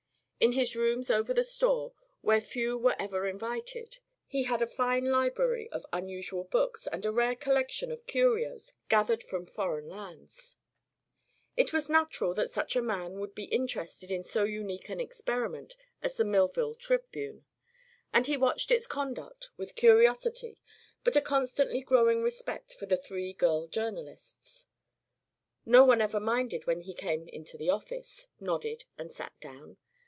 In 0.41 0.53
his 0.53 0.75
rooms 0.75 1.11
over 1.11 1.35
the 1.35 1.43
store, 1.43 1.93
where 2.21 2.41
few 2.41 2.75
were 2.75 2.95
ever 2.97 3.27
invited, 3.27 3.99
he 4.25 4.45
had 4.45 4.59
a 4.59 4.65
fine 4.65 5.05
library 5.05 5.69
of 5.71 5.85
unusual 5.93 6.45
books 6.45 6.87
and 6.87 7.05
a 7.05 7.11
rare 7.11 7.35
collection 7.35 7.91
of 7.91 8.07
curios 8.07 8.73
gathered 8.89 9.21
from 9.21 9.45
foreign 9.45 9.87
lands. 9.87 10.55
It 11.55 11.71
was 11.71 11.91
natural 11.91 12.33
that 12.33 12.49
such 12.49 12.75
a 12.75 12.81
man 12.81 13.19
would 13.19 13.35
be 13.35 13.43
interested 13.43 14.09
in 14.09 14.23
so 14.23 14.43
unique 14.43 14.89
an 14.89 14.99
experiment 14.99 15.75
as 16.01 16.17
the 16.17 16.25
Millville 16.25 16.73
Tribune, 16.73 17.45
and 18.11 18.25
he 18.25 18.35
watched 18.35 18.71
its 18.71 18.87
conduct 18.87 19.51
with 19.57 19.75
curiosity 19.75 20.57
but 21.03 21.15
a 21.15 21.21
constantly 21.21 21.81
growing 21.81 22.23
respect 22.23 22.73
for 22.73 22.87
the 22.87 22.97
three 22.97 23.31
girl 23.31 23.67
journalists. 23.67 24.65
No 25.67 25.83
one 25.85 26.01
ever 26.01 26.19
minded 26.19 26.65
when 26.65 26.79
he 26.81 26.95
came 26.95 27.27
into 27.27 27.57
the 27.59 27.69
office, 27.69 28.27
nodded 28.39 28.85
and 28.97 29.11
sat 29.11 29.39
down. 29.39 29.77